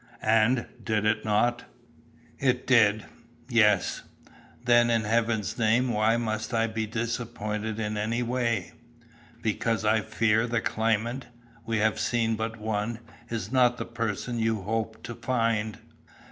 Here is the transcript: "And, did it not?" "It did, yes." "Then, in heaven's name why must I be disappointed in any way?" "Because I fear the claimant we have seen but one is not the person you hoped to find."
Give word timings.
"And, 0.23 0.65
did 0.83 1.05
it 1.05 1.23
not?" 1.23 1.65
"It 2.39 2.65
did, 2.65 3.05
yes." 3.49 4.01
"Then, 4.65 4.89
in 4.89 5.03
heaven's 5.03 5.59
name 5.59 5.89
why 5.93 6.17
must 6.17 6.55
I 6.55 6.65
be 6.65 6.87
disappointed 6.87 7.79
in 7.79 7.97
any 7.97 8.23
way?" 8.23 8.71
"Because 9.43 9.85
I 9.85 10.01
fear 10.01 10.47
the 10.47 10.59
claimant 10.59 11.27
we 11.67 11.77
have 11.77 11.99
seen 11.99 12.35
but 12.35 12.57
one 12.57 12.97
is 13.29 13.51
not 13.51 13.77
the 13.77 13.85
person 13.85 14.39
you 14.39 14.63
hoped 14.63 15.03
to 15.03 15.13
find." 15.13 15.77